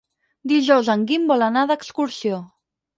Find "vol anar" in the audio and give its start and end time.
1.35-1.69